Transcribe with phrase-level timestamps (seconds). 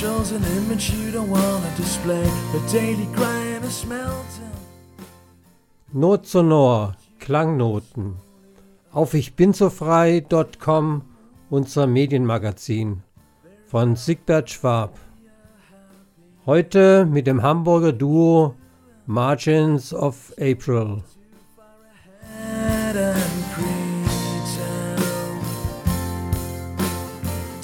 [0.00, 2.24] shows an image you don't want to display.
[2.52, 4.50] The daily grind is melting.
[5.92, 8.14] Not sonor, Klangnoten.
[8.92, 11.02] Auf ich bin so frei.com,
[11.50, 13.02] unser Medienmagazin
[13.66, 14.98] von Sigbert Schwab.
[16.46, 18.54] Heute mit dem Hamburger Duo
[19.06, 21.02] Margins of April.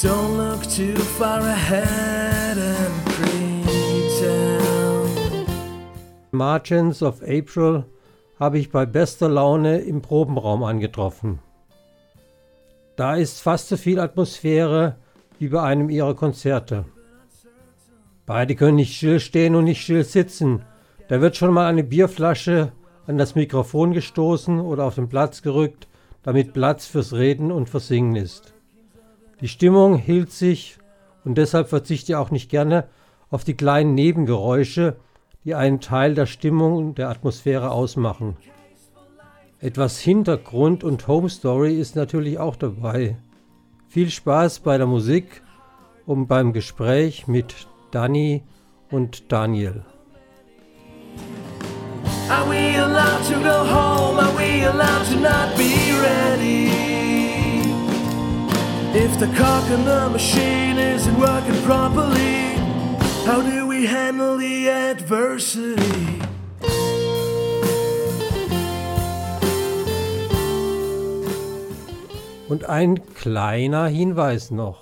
[0.02, 4.36] Don't look too far ahead and pretend.
[6.32, 7.86] Margins of April
[8.38, 11.38] habe ich bei bester Laune im Probenraum angetroffen.
[12.96, 14.96] Da ist fast so viel Atmosphäre
[15.38, 16.84] wie bei einem ihrer Konzerte.
[18.26, 20.62] Beide können nicht still stehen und nicht still sitzen.
[21.08, 22.72] Da wird schon mal eine Bierflasche
[23.06, 25.88] an das Mikrofon gestoßen oder auf den Platz gerückt,
[26.22, 28.55] damit Platz fürs Reden und fürs Singen ist.
[29.40, 30.78] Die Stimmung hielt sich
[31.24, 32.84] und deshalb verzichte ich auch nicht gerne
[33.28, 34.96] auf die kleinen Nebengeräusche,
[35.44, 38.36] die einen Teil der Stimmung und der Atmosphäre ausmachen.
[39.60, 43.16] Etwas Hintergrund und Home Story ist natürlich auch dabei.
[43.88, 45.42] Viel Spaß bei der Musik
[46.06, 47.54] und beim Gespräch mit
[47.90, 48.42] Dani
[48.90, 49.84] und Daniel.
[52.28, 54.18] Are we allowed to go home?
[54.18, 56.65] Are we allowed to not be ready?
[58.98, 62.56] If the cock in the machine isn't working properly,
[63.26, 66.22] how do we handle the adversity?
[72.48, 74.80] Und ein kleiner Hinweis noch.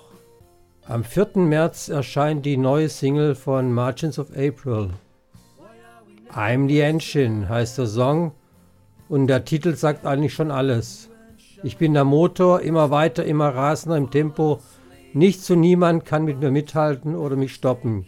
[0.87, 1.31] Am 4.
[1.35, 4.91] März erscheint die neue Single von Margins of April.
[6.29, 8.31] I'm the Engine heißt der Song
[9.09, 11.09] und der Titel sagt eigentlich schon alles.
[11.63, 14.59] Ich bin der Motor, immer weiter, immer rasender im Tempo.
[15.13, 18.05] Nichts und niemand kann mit mir mithalten oder mich stoppen.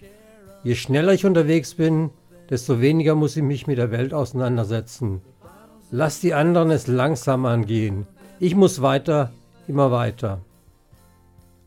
[0.64, 2.10] Je schneller ich unterwegs bin,
[2.50, 5.22] desto weniger muss ich mich mit der Welt auseinandersetzen.
[5.92, 8.08] Lass die anderen es langsam angehen.
[8.40, 9.32] Ich muss weiter,
[9.68, 10.42] immer weiter.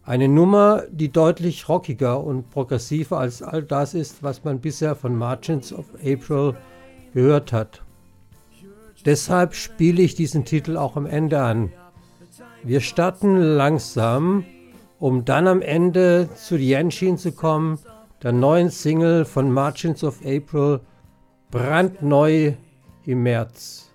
[0.04, 5.16] Eine Nummer, die deutlich rockiger und progressiver als all das ist, was man bisher von
[5.16, 6.54] Margins of April
[7.14, 7.82] gehört hat.
[9.04, 11.72] Deshalb spiele ich diesen Titel auch am Ende an.
[12.62, 14.44] Wir starten langsam,
[14.98, 17.78] um dann am Ende zu Engine zu kommen,
[18.22, 20.80] der neuen Single von Margins of April,
[21.50, 22.52] brandneu
[23.06, 23.86] im März.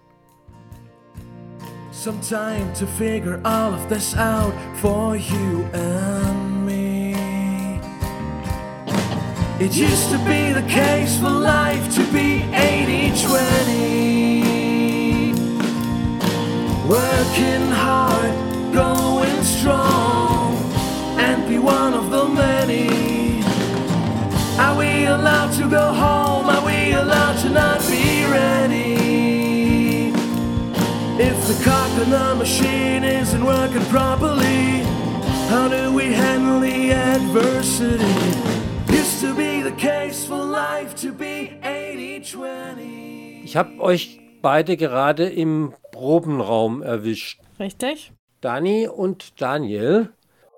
[1.91, 7.15] Some time to figure all of this out for you and me.
[9.59, 14.54] It used to be the case for life to be 80 20.
[16.87, 18.31] Working hard,
[18.71, 20.55] going strong,
[21.17, 23.41] and be one of the many.
[24.59, 26.45] Are we allowed to go home?
[26.47, 30.13] Are we allowed to not be ready?
[31.17, 34.83] If the cock in the machine isn't working properly,
[35.49, 38.05] how do we handle the adversity?
[38.93, 43.41] Used to be the case for life to be 80 20.
[43.43, 47.39] Ich habe euch beide gerade im Probenraum erwischt.
[47.59, 48.11] Richtig?
[48.41, 50.09] Dani und Daniel.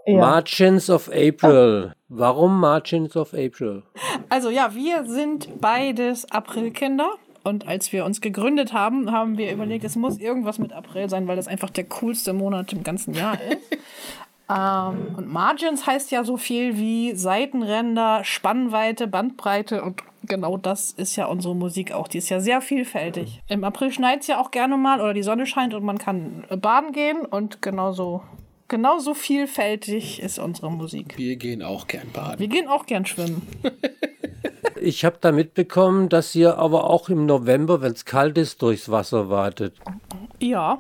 [0.06, 1.94] Margins of April.
[2.10, 3.84] Warum Margins of April?
[4.28, 7.12] Also ja, wir sind beides Aprilkinder.
[7.46, 11.26] Und als wir uns gegründet haben, haben wir überlegt, es muss irgendwas mit April sein,
[11.30, 13.78] weil das einfach der coolste Monat im ganzen Jahr ist.
[14.50, 21.16] ähm, und Margins heißt ja so viel wie Seitenränder, Spannweite, Bandbreite und genau das ist
[21.16, 22.08] ja unsere Musik auch.
[22.08, 23.42] Die ist ja sehr vielfältig.
[23.48, 26.46] Im April schneit es ja auch gerne mal oder die Sonne scheint und man kann
[26.62, 28.22] baden gehen und genauso,
[28.68, 31.18] genauso vielfältig ist unsere Musik.
[31.18, 32.40] Wir gehen auch gern baden.
[32.40, 33.48] Wir gehen auch gern schwimmen.
[34.80, 38.90] Ich habe da mitbekommen, dass ihr aber auch im November, wenn es kalt ist, durchs
[38.90, 39.74] Wasser wartet.
[40.40, 40.80] Ja,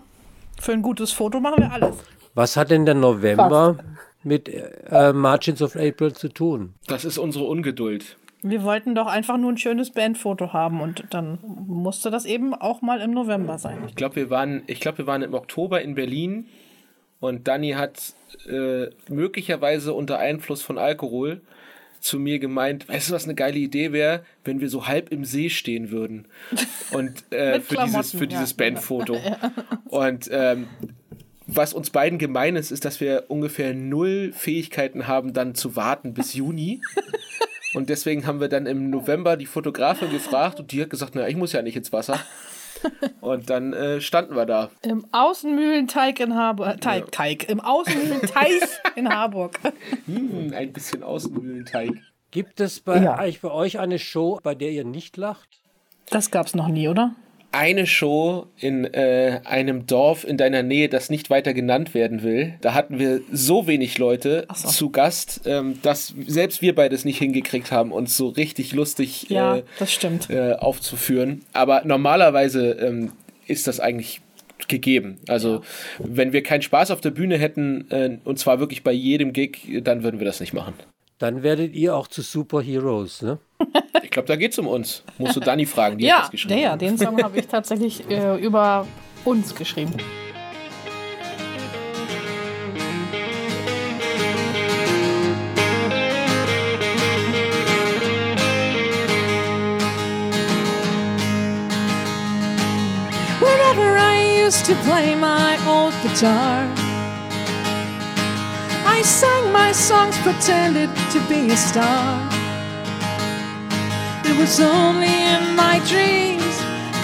[0.59, 1.95] für ein gutes Foto machen wir alles.
[2.35, 3.77] Was hat denn der November
[4.23, 6.75] mit äh, Margins of April zu tun?
[6.87, 8.17] Das ist unsere Ungeduld.
[8.43, 12.81] Wir wollten doch einfach nur ein schönes Bandfoto haben und dann musste das eben auch
[12.81, 13.79] mal im November sein.
[13.87, 16.47] Ich glaube, wir waren, ich glaube, wir waren im Oktober in Berlin
[17.19, 18.13] und Danny hat
[18.47, 21.41] äh, möglicherweise unter Einfluss von Alkohol
[21.99, 25.25] zu mir gemeint, weißt du, was eine geile Idee wäre, wenn wir so halb im
[25.25, 26.27] See stehen würden
[26.91, 28.55] und äh, für dieses für dieses ja.
[28.57, 29.19] Bandfoto.
[29.89, 30.67] Und ähm,
[31.47, 36.13] was uns beiden gemein ist, ist, dass wir ungefähr null Fähigkeiten haben, dann zu warten
[36.13, 36.81] bis Juni.
[37.77, 41.27] Und deswegen haben wir dann im November die Fotografin gefragt und die hat gesagt, na,
[41.27, 42.19] ich muss ja nicht ins Wasser.
[43.21, 44.69] Und dann äh, standen wir da.
[44.83, 46.79] Im Außenmühlenteig in Harburg.
[46.79, 47.09] Teig, Ja.
[47.11, 47.49] Teig.
[47.49, 48.61] Im Außenmühlenteich
[48.95, 49.59] in Harburg.
[50.05, 51.91] Hm, ein bisschen Außenmühlenteig.
[52.31, 53.15] Gibt es bei, Ja.
[53.15, 55.49] eigentlich bei euch eine Show, bei der ihr nicht lacht?
[56.11, 57.15] Das gab's noch nie, oder?
[57.51, 62.55] Eine Show in äh, einem Dorf in deiner Nähe, das nicht weiter genannt werden will.
[62.61, 64.67] Da hatten wir so wenig Leute so.
[64.67, 69.57] zu Gast, ähm, dass selbst wir beides nicht hingekriegt haben, uns so richtig lustig Ja,
[69.57, 70.29] äh, das stimmt.
[70.29, 71.43] äh, aufzuführen.
[71.53, 73.13] Aber normalerweise ähm,
[73.47, 74.21] ist das eigentlich
[74.67, 75.17] gegeben.
[75.27, 75.61] Also
[75.99, 79.81] wenn wir keinen Spaß auf der Bühne hätten, äh, und zwar wirklich bei jedem Gig,
[79.83, 80.73] dann würden wir das nicht machen.
[81.19, 83.39] Dann werdet ihr auch zu Superheroes, ne?
[84.03, 85.03] Ich glaube, da geht es um uns.
[85.17, 86.59] Musst du Dani fragen, die hat Ja, das geschrieben.
[86.61, 88.85] ja, den Song habe ich tatsächlich äh, über
[89.25, 89.93] uns geschrieben.
[103.39, 104.15] Whenever I
[104.45, 106.65] used to play my old guitar,
[108.85, 112.36] I sang my songs, pretended to be a star.
[114.29, 116.55] It was only in my dreams,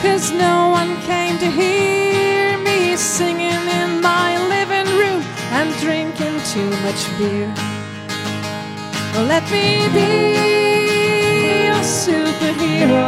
[0.02, 5.22] cause no one came to hear me singing in my living room
[5.58, 7.48] and drinking too much beer.
[9.32, 10.12] Let me be
[11.68, 13.08] a superhero.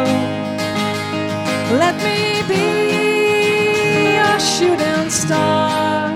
[1.84, 6.10] Let me be a shooting star.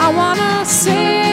[0.00, 1.27] I wanna sing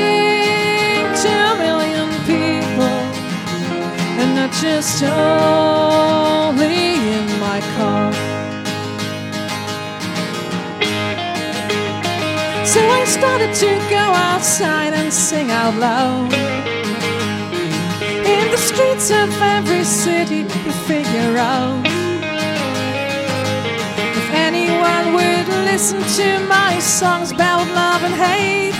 [4.45, 6.65] not just only
[7.15, 8.13] in my car.
[12.63, 16.31] So I started to go outside and sing out loud.
[18.33, 21.83] In the streets of every city to figure out
[24.19, 28.75] if anyone would listen to my songs about love and hate,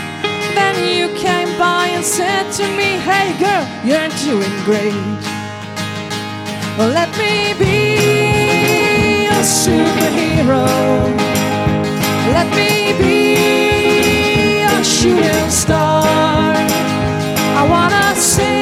[0.53, 5.35] then you came by and said to me, Hey girl, you're doing great.
[6.77, 10.66] Let me be a superhero.
[12.33, 16.54] Let me be a shooting star.
[17.56, 18.55] I wanna sing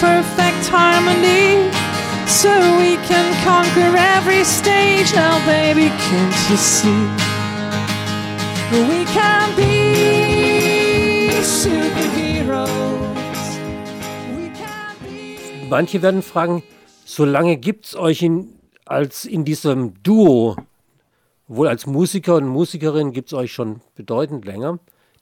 [0.00, 1.70] perfect harmony.
[2.26, 7.08] So we can conquer every stage now, baby, can't you see?
[8.70, 12.68] We can be superheroes.
[14.36, 15.68] We can be.
[15.70, 16.62] Manche werden fragen,
[17.04, 20.56] so lange gibt es euch in, als in diesem Duo,
[21.48, 24.78] wohl als Musiker und Musikerin gibt es euch schon bedeutend länger.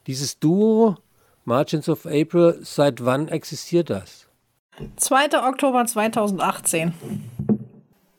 [0.08, 0.96] Dieses Duo,
[1.44, 4.25] Margins of April, seit wann existiert das?
[4.96, 5.46] 2.
[5.48, 6.92] Oktober 2018.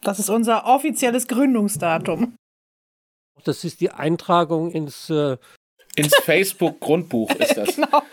[0.02, 2.36] Das ist unser offizielles Gründungsdatum.
[3.44, 5.38] Das ist die Eintragung ins, äh,
[5.98, 7.76] Ins Facebook-Grundbuch ist das.
[7.76, 8.04] Genau.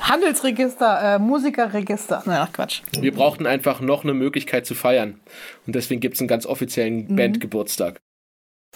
[0.00, 2.22] Handelsregister, äh, Musikerregister.
[2.24, 2.80] Na, ach Quatsch.
[2.98, 5.20] Wir brauchten einfach noch eine Möglichkeit zu feiern.
[5.66, 8.00] Und deswegen gibt es einen ganz offiziellen Bandgeburtstag.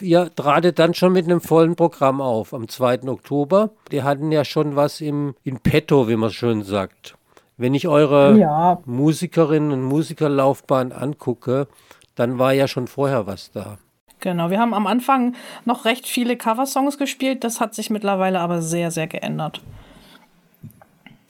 [0.00, 3.02] Ihr tratet dann schon mit einem vollen Programm auf am 2.
[3.08, 3.70] Oktober.
[3.90, 7.16] Die hatten ja schon was im, in petto, wie man schön sagt.
[7.56, 8.78] Wenn ich eure Ja.
[8.86, 11.68] Musikerinnen und Musikerlaufbahn angucke,
[12.14, 13.78] dann war ja schon vorher was da.
[14.20, 15.34] Genau, wir haben am Anfang
[15.64, 17.44] noch recht viele Coversongs gespielt.
[17.44, 19.60] Das hat sich mittlerweile aber sehr, sehr geändert.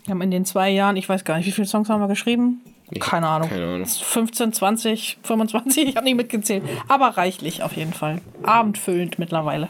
[0.04, 2.08] Wir haben in den zwei Jahren, ich weiß gar nicht, wie viele Songs haben wir
[2.08, 2.60] geschrieben?
[3.00, 3.48] Keine Ahnung.
[3.48, 3.86] keine Ahnung.
[3.86, 6.64] 15, 20, 25, ich habe nicht mitgezählt.
[6.88, 8.20] Aber reichlich auf jeden Fall.
[8.42, 9.68] Abendfüllend mittlerweile.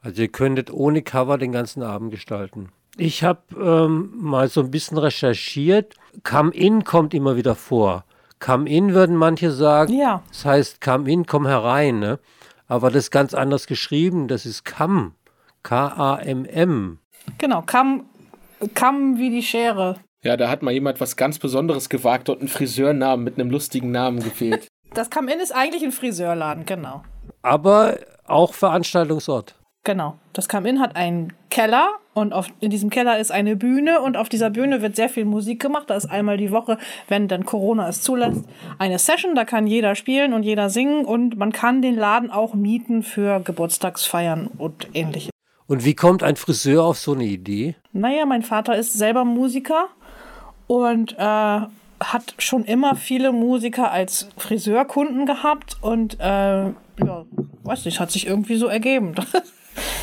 [0.00, 2.70] Also ihr könntet ohne Cover den ganzen Abend gestalten.
[2.96, 5.94] Ich habe ähm, mal so ein bisschen recherchiert.
[6.24, 8.04] Come in kommt immer wieder vor.
[8.38, 9.94] Come in würden manche sagen.
[9.94, 10.22] Ja.
[10.28, 12.00] Das heißt come in, komm herein.
[12.00, 12.18] Ne?
[12.66, 14.28] Aber das ist ganz anders geschrieben.
[14.28, 15.12] Das ist come.
[15.62, 16.98] K-A-M-M.
[17.38, 18.06] Genau, kam,
[18.74, 19.96] kam wie die Schere.
[20.24, 23.90] Ja, da hat mal jemand was ganz Besonderes gewagt und einen Friseurnamen mit einem lustigen
[23.90, 24.68] Namen gefehlt.
[24.94, 27.02] Das Come-In ist eigentlich ein Friseurladen, genau.
[27.40, 29.54] Aber auch Veranstaltungsort.
[29.84, 30.18] Genau.
[30.34, 34.28] Das Come-In hat einen Keller und auf, in diesem Keller ist eine Bühne und auf
[34.28, 35.88] dieser Bühne wird sehr viel Musik gemacht.
[35.88, 36.76] Da ist einmal die Woche,
[37.08, 38.44] wenn dann Corona es zulässt,
[38.78, 39.34] eine Session.
[39.34, 43.40] Da kann jeder spielen und jeder singen und man kann den Laden auch mieten für
[43.40, 45.30] Geburtstagsfeiern und ähnliches.
[45.68, 47.76] Und wie kommt ein Friseur auf so eine Idee?
[47.92, 49.88] Naja, mein Vater ist selber Musiker
[50.66, 51.60] und äh,
[52.04, 56.72] hat schon immer viele Musiker als Friseurkunden gehabt und äh, ja,
[57.64, 59.14] weiß nicht, hat sich irgendwie so ergeben.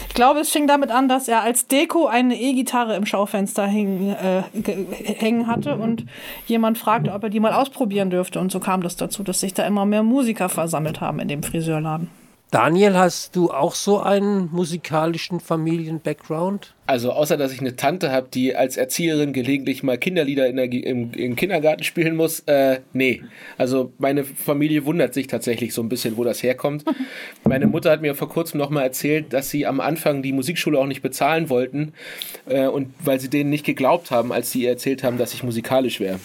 [0.07, 4.09] Ich glaube, es fing damit an, dass er als Deko eine E-Gitarre im Schaufenster häng,
[4.09, 6.05] äh, ge- hängen hatte und
[6.47, 8.39] jemand fragte, ob er die mal ausprobieren dürfte.
[8.39, 11.43] Und so kam das dazu, dass sich da immer mehr Musiker versammelt haben in dem
[11.43, 12.09] Friseurladen.
[12.51, 16.73] Daniel, hast du auch so einen musikalischen Familien-Background?
[16.87, 20.71] Also außer, dass ich eine Tante habe, die als Erzieherin gelegentlich mal Kinderlieder in der,
[20.71, 23.21] im, im Kindergarten spielen muss, äh, nee.
[23.59, 26.85] Also meine Familie wundert sich tatsächlich so ein bisschen, wo das herkommt.
[27.43, 30.79] Meine Mutter hat mir vor kurzem noch mal erzählt, dass sie am Anfang die Musikschule
[30.79, 31.93] auch nicht bezahlen wollten
[32.47, 35.43] äh, und weil sie denen nicht geglaubt haben, als sie ihr erzählt haben, dass ich
[35.43, 36.19] musikalisch wäre.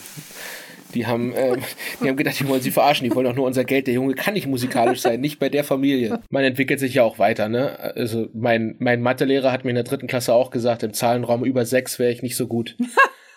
[0.94, 1.62] Die haben, ähm,
[2.02, 3.86] die haben gedacht, die wollen sie verarschen, die wollen doch nur unser Geld.
[3.86, 6.20] Der Junge kann nicht musikalisch sein, nicht bei der Familie.
[6.30, 7.78] Man entwickelt sich ja auch weiter, ne?
[7.96, 11.64] Also mein, mein Mathelehrer hat mir in der dritten Klasse auch gesagt, im Zahlenraum über
[11.64, 12.76] sechs wäre ich nicht so gut.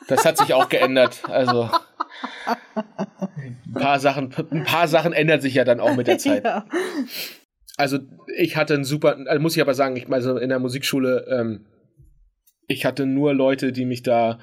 [0.08, 1.24] Das hat sich auch geändert.
[1.28, 1.70] Also
[2.46, 6.46] ein paar Sachen, ein paar Sachen ändern sich ja dann auch mit der Zeit.
[6.46, 6.66] Ja.
[7.76, 8.00] Also
[8.36, 11.66] ich hatte ein super, also muss ich aber sagen, ich also in der Musikschule, ähm,
[12.68, 14.40] ich hatte nur Leute, die mich da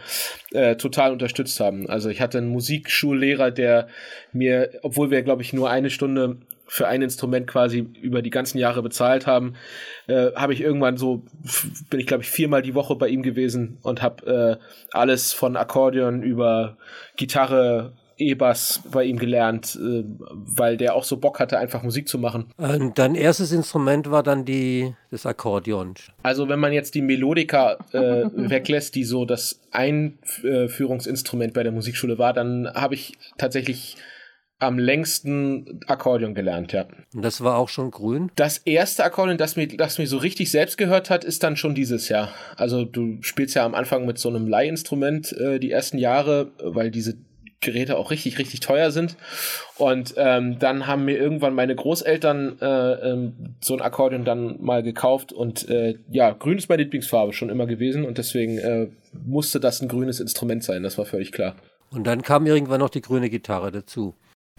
[0.53, 1.89] äh, total unterstützt haben.
[1.89, 3.89] Also ich hatte einen Musikschullehrer, der
[4.33, 8.57] mir, obwohl wir, glaube ich, nur eine Stunde für ein Instrument quasi über die ganzen
[8.57, 9.55] Jahre bezahlt haben,
[10.07, 11.23] äh, habe ich irgendwann so,
[11.91, 15.57] bin ich, glaube ich, viermal die Woche bei ihm gewesen und habe äh, alles von
[15.57, 16.79] Akkordeon über
[17.17, 22.19] Gitarre, E-Bass bei ihm gelernt, äh, weil der auch so Bock hatte, einfach Musik zu
[22.19, 22.47] machen.
[22.59, 25.95] Ähm, dein erstes Instrument war dann die, das Akkordeon.
[26.23, 27.99] Also wenn man jetzt die Melodika äh,
[28.35, 33.97] weglässt, die so das Einführungsinstrument bei der Musikschule war, dann habe ich tatsächlich
[34.61, 36.87] am längsten Akkordeon gelernt, ja.
[37.15, 38.31] Und das war auch schon grün.
[38.37, 41.75] Das erste Akkordeon, das mir, das mir so richtig selbst gehört hat, ist dann schon
[41.75, 42.31] dieses Jahr.
[42.57, 46.91] Also du spielst ja am Anfang mit so einem Leihinstrument äh, die ersten Jahre, weil
[46.91, 47.17] diese
[47.65, 49.17] Geräte auch richtig, richtig teuer sind.
[49.77, 54.83] Und ähm, dann haben mir irgendwann meine Großeltern äh, ähm, so ein Akkordeon dann mal
[54.83, 55.33] gekauft.
[55.33, 58.05] Und äh, ja, grün ist meine Lieblingsfarbe schon immer gewesen.
[58.05, 58.89] Und deswegen äh,
[59.25, 60.83] musste das ein grünes Instrument sein.
[60.83, 61.57] Das war völlig klar.
[61.91, 64.15] Und dann kam irgendwann noch die grüne Gitarre dazu.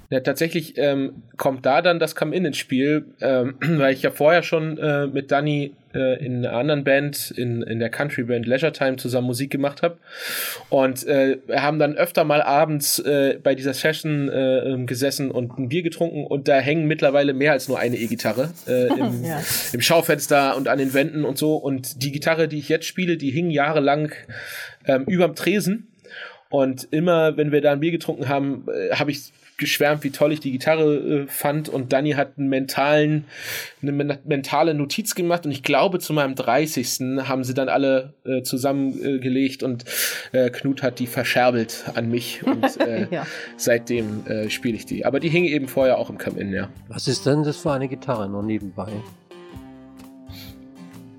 [0.10, 4.44] Ja, tatsächlich ähm, kommt da dann das Come-In ins Spiel, ähm, weil ich ja vorher
[4.44, 8.98] schon äh, mit Danny äh, in einer anderen Band, in, in der Country-Band Leisure Time
[8.98, 9.98] zusammen Musik gemacht habe.
[10.70, 15.32] Und äh, wir haben dann öfter mal abends äh, bei dieser Session äh, ähm, gesessen
[15.32, 19.24] und ein Bier getrunken und da hängen mittlerweile mehr als nur eine E-Gitarre äh, im,
[19.24, 19.42] Ja.
[19.74, 21.56] im Schaufenster und an den Wänden und so.
[21.56, 24.12] Und die Gitarre, die ich jetzt spiele, die hing jahrelang
[24.86, 25.88] ähm, überm Tresen.
[26.50, 30.32] Und immer, wenn wir da ein Bier getrunken haben, äh, habe ich geschwärmt, wie toll
[30.34, 31.70] ich die Gitarre äh, fand.
[31.70, 33.26] Und Danny hat einen mentalen,
[33.82, 35.46] eine men mentale Notiz gemacht.
[35.46, 37.28] Und ich glaube, zu meinem 30.
[37.28, 39.86] haben sie dann alle äh, zusammengelegt äh, und
[40.32, 42.44] äh, Knut hat die verscherbelt an mich.
[42.46, 43.26] Und äh, Ja.
[43.58, 45.06] seitdem äh, spiele ich die.
[45.06, 46.70] Aber die hing eben vorher auch im Come-In, ja.
[46.88, 48.92] Was ist denn das für eine Gitarre noch nebenbei?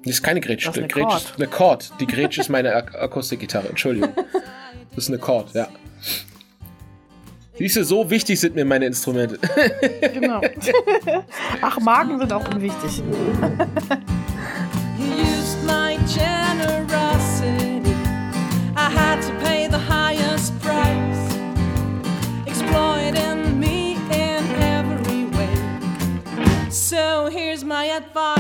[0.05, 0.67] Das ist keine Gretsch.
[0.67, 1.23] Das ist eine Gretsch Chord.
[1.23, 1.93] ist eine Chord.
[2.01, 3.69] Die Gretsch ist meine Ak Akustikgitarre.
[3.69, 4.11] Entschuldigung.
[4.95, 5.69] Das ist eine Chord, ja.
[7.59, 9.39] Siehst du, so wichtig sind mir meine Instrumente.
[10.13, 10.41] Genau.
[11.61, 13.03] Ach, Magen sind auch unwichtig.
[14.99, 17.83] You used my generosity.
[18.77, 21.37] I had to pay the highest price,
[22.47, 26.71] exploiting me in every way.
[26.71, 28.36] So here's my advice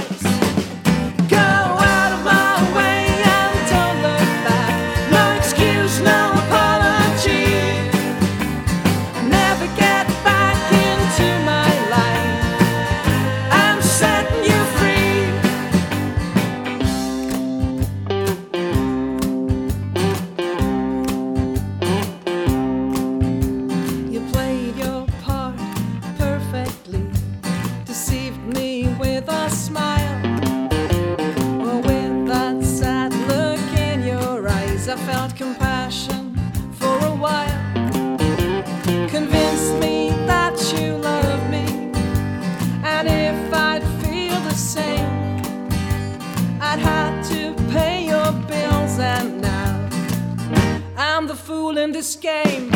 [51.93, 52.75] this game.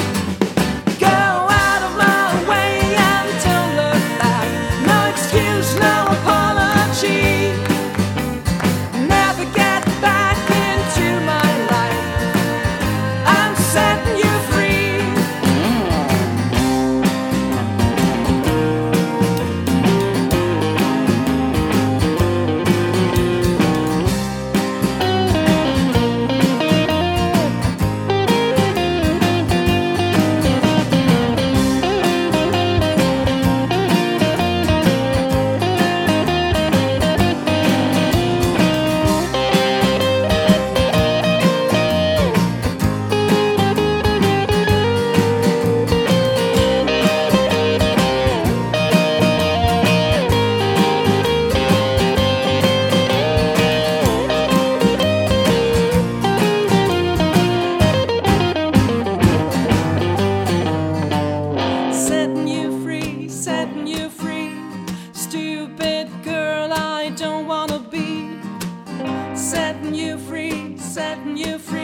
[69.41, 71.80] Setting you free, setting you free.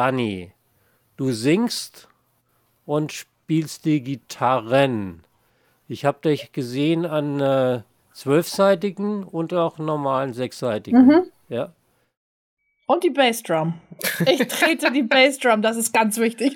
[0.00, 0.50] Dani,
[1.18, 2.08] du singst
[2.86, 5.24] und spielst die Gitarren.
[5.88, 7.82] Ich habe dich gesehen an äh,
[8.14, 11.26] zwölfseitigen und auch normalen sechsseitigen.
[11.50, 11.74] Ja.
[12.86, 13.74] Und die Bassdrum.
[14.26, 16.54] Ich trete die Bassdrum, das ist ganz wichtig.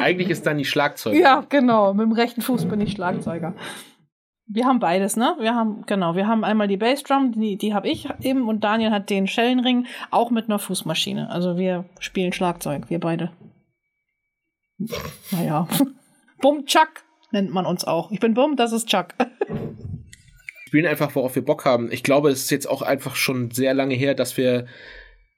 [0.00, 1.14] Eigentlich ist dann die Schlagzeug.
[1.14, 1.92] ja, genau.
[1.92, 3.54] Mit dem rechten Fuß bin ich Schlagzeuger.
[4.50, 5.36] Wir haben beides, ne?
[5.40, 8.90] Wir haben, genau, wir haben einmal die Bassdrum, die, die habe ich eben und Daniel
[8.90, 11.30] hat den Schellenring, auch mit einer Fußmaschine.
[11.30, 13.30] Also wir spielen Schlagzeug, wir beide.
[15.32, 15.68] Naja.
[16.40, 16.88] Bum Chuck
[17.30, 18.10] nennt man uns auch.
[18.10, 19.08] Ich bin Bum, das ist Chuck.
[20.66, 21.92] spielen einfach, worauf wir Bock haben.
[21.92, 24.66] Ich glaube, es ist jetzt auch einfach schon sehr lange her, dass wir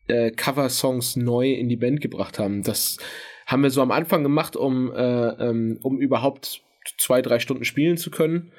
[0.07, 2.63] äh, Cover-Songs neu in die Band gebracht haben.
[2.63, 2.99] Das
[3.47, 6.63] haben wir so am Anfang gemacht, um, äh, ähm, um überhaupt
[6.99, 8.53] zwei, drei Stunden spielen zu können.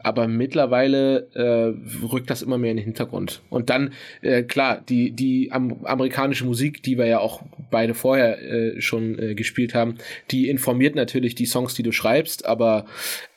[0.00, 3.42] Aber mittlerweile äh, rückt das immer mehr in den Hintergrund.
[3.50, 8.40] Und dann, äh, klar, die, die am amerikanische Musik, die wir ja auch beide vorher
[8.40, 9.96] äh, schon äh, gespielt haben,
[10.30, 12.86] die informiert natürlich die Songs, die du schreibst, aber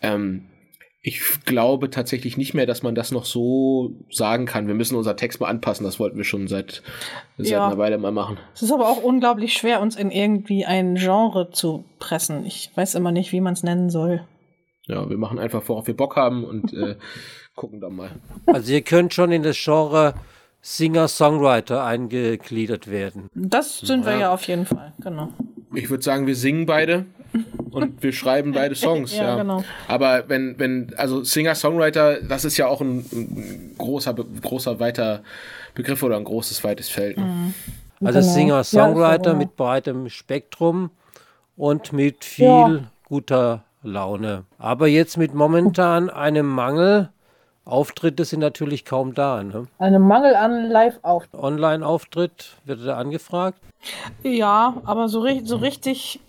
[0.01, 0.43] ähm,
[1.03, 4.67] ich glaube tatsächlich nicht mehr, dass man das noch so sagen kann.
[4.67, 5.83] Wir müssen unser Text mal anpassen.
[5.83, 6.83] Das wollten wir schon seit,
[7.39, 7.65] seit Ja.
[7.65, 8.37] einer Weile mal machen.
[8.53, 12.45] Es ist aber auch unglaublich schwer, uns in irgendwie ein Genre zu pressen.
[12.45, 14.21] Ich weiß immer nicht, wie man es nennen soll.
[14.91, 16.95] Ja, wir machen einfach, worauf wir Bock haben und äh,
[17.55, 18.09] gucken dann mal.
[18.45, 20.13] Also ihr könnt schon in das Genre
[20.61, 23.29] Singer-Songwriter eingegliedert werden.
[23.33, 25.29] Das sind wir ja auf jeden Fall, genau.
[25.73, 27.05] Ich würde sagen, wir singen beide
[27.71, 29.15] und wir schreiben beide Songs.
[29.15, 29.63] Ja, ja, genau.
[29.87, 35.23] Aber wenn, wenn, also Singer-Songwriter, das ist ja auch ein, ein großer, großer, weiter
[35.73, 37.17] Begriff oder ein großes, weites Feld.
[37.17, 37.53] Ne?
[38.03, 38.33] Also Genau.
[38.33, 40.91] Singer-Songwriter Ja, mit breitem Spektrum
[41.55, 42.83] und mit viel Ja.
[43.05, 44.45] guter Laune.
[44.57, 47.09] Aber jetzt mit momentan einem Mangel.
[47.63, 49.43] Auftritte sind natürlich kaum da.
[49.43, 49.67] Ne?
[49.77, 51.39] Einem Mangel an Live-Auftritt.
[51.39, 53.59] Online-Auftritt wird da angefragt.
[54.23, 56.19] Ja, aber so, ri- so richtig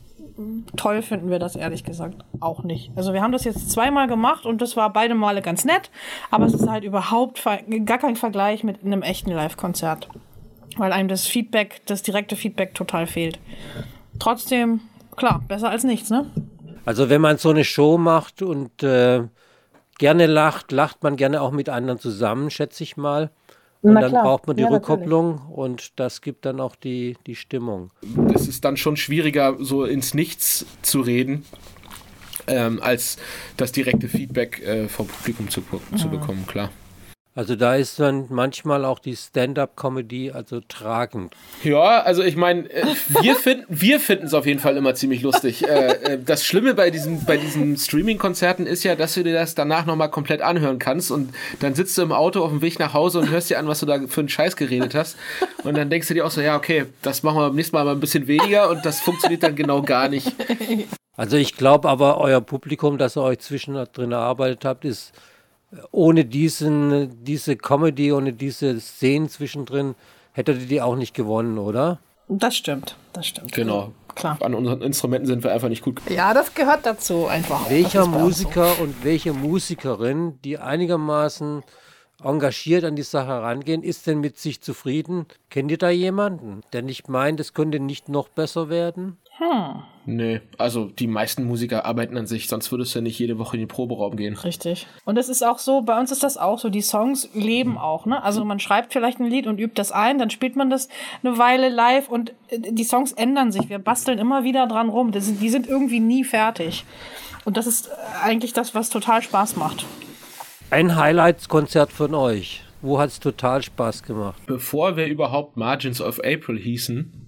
[0.77, 2.91] toll finden wir das ehrlich gesagt auch nicht.
[2.97, 5.91] Also wir haben das jetzt zweimal gemacht und das war beide Male ganz nett,
[6.31, 7.43] aber es ist halt überhaupt
[7.85, 10.09] gar kein Vergleich mit einem echten Live-Konzert,
[10.77, 13.39] weil einem das Feedback, das direkte Feedback total fehlt.
[14.19, 14.81] Trotzdem,
[15.17, 16.27] klar, besser als nichts, ne?
[16.85, 19.23] Also wenn man so eine Show macht und äh,
[19.99, 23.31] gerne lacht, lacht man gerne auch mit anderen zusammen, schätze ich mal.
[23.83, 24.91] Und dann braucht man die Ja, natürlich.
[24.91, 27.91] Rückkopplung und das gibt dann auch die, die Stimmung.
[28.33, 31.45] Es ist dann schon schwieriger, so ins Nichts zu reden,
[32.47, 33.17] ähm, als
[33.57, 35.63] das direkte Feedback äh, vom Publikum zu,
[35.97, 36.71] zu bekommen, klar.
[37.35, 41.35] Also da ist dann manchmal auch die Stand-up-Comedy also tragend.
[41.65, 42.85] Ja, also ich meine, äh,
[43.23, 45.67] wir finden wir finden es auf jeden Fall immer ziemlich lustig.
[45.67, 49.55] äh, äh, das Schlimme bei diesen bei diesen Streaming-Konzerten ist ja, dass du dir das
[49.55, 52.93] danach nochmal komplett anhören kannst und dann sitzt du im Auto auf dem Weg nach
[52.93, 55.17] Hause und hörst dir an, was du da für einen Scheiß geredet hast
[55.65, 57.85] und dann denkst du dir auch so, ja okay, das machen wir beim nächsten Mal
[57.85, 60.33] mal ein bisschen weniger und das funktioniert dann genau gar nicht.
[61.15, 65.13] Also ich glaube aber, euer Publikum, das ihr euch zwischendrin erarbeitet habt, ist
[65.91, 69.95] ohne diesen, diese Comedy, ohne diese Szenen zwischendrin,
[70.33, 71.99] hättet ihr die auch nicht gewonnen, oder?
[72.29, 73.53] Das stimmt, das stimmt.
[73.53, 73.93] Genau.
[74.15, 74.37] Klar.
[74.43, 76.01] An unseren Instrumenten sind wir einfach nicht gut.
[76.11, 77.71] Ja, das gehört dazu einfach.
[77.71, 78.19] Welcher uns so.
[78.19, 81.63] Musiker und welche Musikerin, die einigermaßen
[82.23, 85.27] engagiert an die Sache rangehen, ist denn mit sich zufrieden?
[85.51, 89.17] Kennt ihr da jemanden, der nicht meint, es könnte nicht noch besser werden?
[90.05, 93.57] Nee, also die meisten Musiker arbeiten an sich, sonst würdest du ja nicht jede Woche
[93.57, 94.35] in den Proberaum gehen.
[94.35, 94.87] Richtig.
[95.05, 98.05] Und es ist auch so, bei uns ist das auch so, die Songs leben auch,
[98.05, 98.23] ne?
[98.23, 100.89] Also man schreibt vielleicht ein Lied und übt das ein, dann spielt man das
[101.23, 103.69] eine Weile live und äh, die Songs ändern sich.
[103.69, 105.13] Wir basteln immer wieder dran rum.
[105.13, 106.85] Das sind, die sind irgendwie nie fertig.
[107.45, 107.91] Und das ist äh,
[108.23, 109.87] eigentlich das, was total Spaß macht.
[110.71, 112.63] Ein Highlights-Konzert von euch.
[112.81, 114.43] Wo hat es total Spaß gemacht?
[114.47, 117.22] Bevor wir überhaupt Margins of April hießen,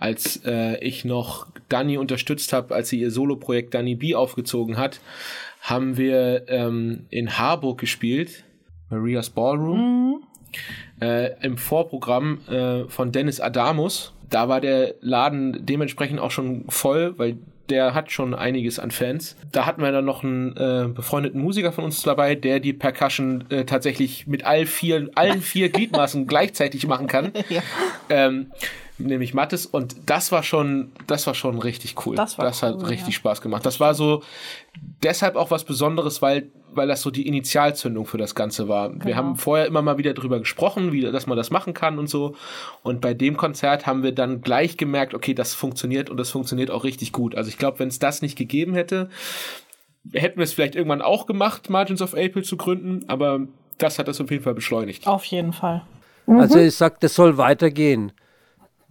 [0.00, 5.00] als äh, ich noch Dani unterstützt habe, als sie ihr Soloprojekt Dani B aufgezogen hat,
[5.60, 8.44] haben wir ähm, in Harburg gespielt,
[8.88, 10.24] Maria's Ballroom,
[11.00, 14.12] äh, im Vorprogramm äh, von Dennis Adamus.
[14.30, 17.36] Da war der Laden dementsprechend auch schon voll, weil
[17.68, 19.36] der hat schon einiges an Fans.
[19.52, 23.44] Da hatten wir dann noch einen äh, befreundeten Musiker von uns dabei, der die Percussion
[23.50, 27.32] äh, tatsächlich mit all vier, allen vier Gliedmaßen gleichzeitig machen kann.
[28.08, 28.50] Ähm,
[29.00, 32.16] nämlich Mattes und das war schon, das war schon richtig cool.
[32.16, 33.18] Das war hat cool, richtig ja.
[33.18, 33.64] Spaß gemacht.
[33.66, 34.22] Das war so
[35.02, 38.90] deshalb auch was Besonderes, weil weil das so die Initialzündung für das Ganze war.
[38.90, 39.04] Genau.
[39.04, 42.08] Wir haben vorher immer mal wieder drüber gesprochen, wie, dass man das machen kann und
[42.08, 42.34] so.
[42.82, 46.70] Und bei dem Konzert haben wir dann gleich gemerkt, okay, das funktioniert und das funktioniert
[46.70, 47.34] auch richtig gut.
[47.34, 49.08] Also ich glaube, wenn es das nicht gegeben hätte,
[50.12, 53.40] hätten wir es vielleicht irgendwann auch gemacht, Margins of April zu gründen, aber
[53.78, 55.06] das hat das auf jeden Fall beschleunigt.
[55.06, 55.82] Auf jeden Fall.
[56.26, 58.12] Also ich sag, das soll weitergehen.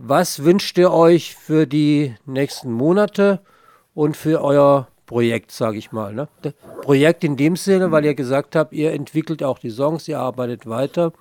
[0.01, 3.41] Was wünscht ihr euch für die nächsten Monate
[3.93, 6.13] und für euer Projekt, sage ich mal?
[6.13, 6.29] Ne?
[6.81, 10.69] Projekt in dem Sinne, weil ihr gesagt habt, ihr entwickelt auch die Songs, ihr arbeitet
[10.69, 11.12] weiter.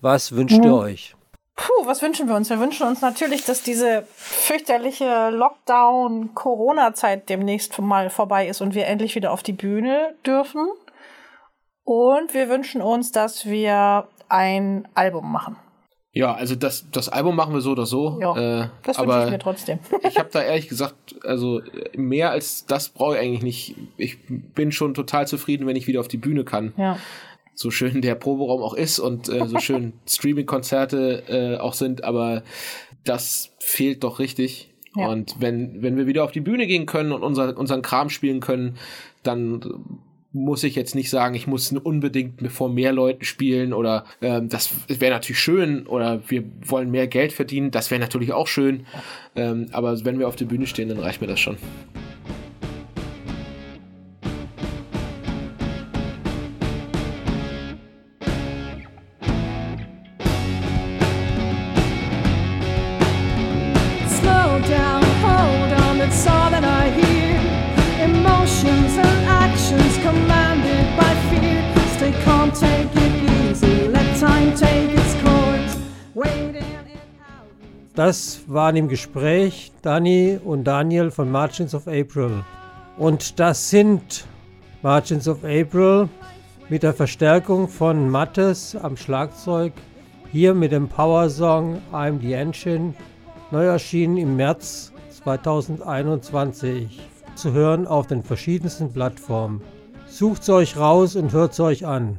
[0.00, 1.16] Was wünscht ihr euch?
[1.56, 2.50] Puh, was wünschen wir uns?
[2.50, 9.16] Wir wünschen uns natürlich, dass diese fürchterliche Lockdown-Corona-Zeit demnächst mal vorbei ist und wir endlich
[9.16, 10.68] wieder auf die Bühne dürfen.
[11.82, 15.56] Und wir wünschen uns, dass wir ein Album machen.
[16.14, 18.18] Ja, also das, das Album machen wir so oder so.
[18.20, 19.80] Ja, äh, das wünsche aber ich mir trotzdem.
[20.08, 23.76] ich habe da ehrlich gesagt, also äh, mehr als das brauche ich eigentlich nicht.
[23.96, 26.72] Ich bin schon total zufrieden, wenn ich wieder auf die Bühne kann.
[26.76, 26.96] ja.
[27.56, 32.42] So schön der Proberaum auch ist und äh, so schön Streaming-Konzerte äh, auch sind, aber
[33.04, 34.74] das fehlt doch richtig.
[34.96, 35.06] Ja.
[35.08, 38.40] Und wenn, wenn wir wieder auf die Bühne gehen können und unser, unseren Kram spielen
[38.40, 38.76] können,
[39.22, 39.60] dann
[40.34, 44.70] muss ich jetzt nicht sagen, ich muss unbedingt vor mehr Leuten spielen oder ähm, das
[44.88, 48.84] wäre natürlich schön oder wir wollen mehr Geld verdienen, das wäre natürlich auch schön.
[49.36, 51.56] Ähm, aber wenn wir auf der Bühne stehen, dann reicht mir das schon.
[77.94, 82.42] Das waren im Gespräch Dani und Daniel von Margins of April.
[82.98, 84.26] Und das sind
[84.82, 86.08] Margins of April
[86.68, 89.72] mit der Verstärkung von Mattes am Schlagzeug.
[90.32, 92.94] Hier mit dem Power-Song I'm the Engine.
[93.52, 97.00] Neu erschienen im März 2021.
[97.36, 99.60] Zu hören auf den verschiedensten Plattformen.
[100.08, 102.18] Sucht's euch raus und hört's euch an.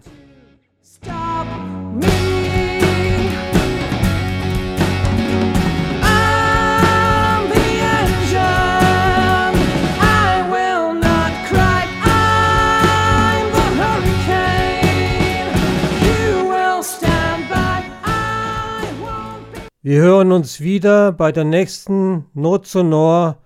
[19.87, 23.37] Wir hören uns wieder bei der nächsten Not Sonor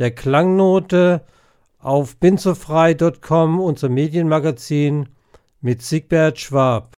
[0.00, 1.24] der Klangnote
[1.78, 5.10] auf binzofrei.com, unser Medienmagazin
[5.60, 6.95] mit Sigbert Schwab.